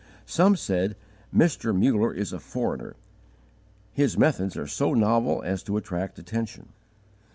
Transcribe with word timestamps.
Some 0.25 0.55
said: 0.55 0.95
"Mr. 1.31 1.75
Muller 1.79 2.11
is 2.11 2.33
a 2.33 2.39
foreigner; 2.39 2.95
his 3.91 4.17
methods 4.17 4.57
are 4.57 4.65
so 4.65 4.95
novel 4.95 5.43
as 5.43 5.61
to 5.61 5.77
attract 5.77 6.17
attention." 6.17 6.69